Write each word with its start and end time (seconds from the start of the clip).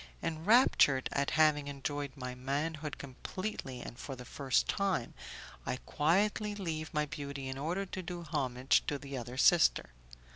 Enraptured 0.23 1.09
at 1.11 1.29
having 1.37 1.67
enjoyed 1.67 2.11
my 2.15 2.33
manhood 2.33 2.97
completely 2.97 3.81
and 3.81 3.99
for 3.99 4.15
the 4.15 4.25
first 4.25 4.67
time, 4.67 5.13
I 5.63 5.75
quietly 5.85 6.55
leave 6.55 6.91
my 6.91 7.05
beauty 7.05 7.47
in 7.47 7.59
order 7.59 7.85
to 7.85 8.01
do 8.01 8.23
homage 8.23 8.83
to 8.87 8.97
the 8.97 9.15
other 9.15 9.37
sister. 9.37 9.91